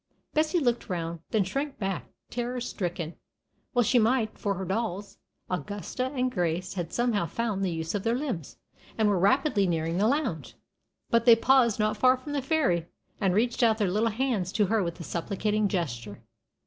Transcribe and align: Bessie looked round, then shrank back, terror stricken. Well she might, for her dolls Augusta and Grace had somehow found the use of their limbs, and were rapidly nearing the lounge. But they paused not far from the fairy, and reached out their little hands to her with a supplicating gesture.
Bessie 0.33 0.57
looked 0.57 0.89
round, 0.89 1.19
then 1.29 1.43
shrank 1.43 1.77
back, 1.77 2.07
terror 2.31 2.59
stricken. 2.59 3.13
Well 3.75 3.83
she 3.83 3.99
might, 3.99 4.35
for 4.35 4.55
her 4.55 4.65
dolls 4.65 5.19
Augusta 5.47 6.05
and 6.07 6.31
Grace 6.31 6.73
had 6.73 6.91
somehow 6.91 7.27
found 7.27 7.63
the 7.63 7.69
use 7.69 7.93
of 7.93 8.01
their 8.01 8.15
limbs, 8.17 8.57
and 8.97 9.07
were 9.09 9.19
rapidly 9.19 9.67
nearing 9.67 9.99
the 9.99 10.07
lounge. 10.07 10.55
But 11.11 11.25
they 11.25 11.35
paused 11.35 11.79
not 11.79 11.97
far 11.97 12.17
from 12.17 12.31
the 12.31 12.41
fairy, 12.41 12.87
and 13.19 13.35
reached 13.35 13.61
out 13.61 13.77
their 13.77 13.91
little 13.91 14.09
hands 14.09 14.51
to 14.53 14.65
her 14.65 14.81
with 14.81 14.99
a 14.99 15.03
supplicating 15.03 15.67
gesture. 15.67 16.23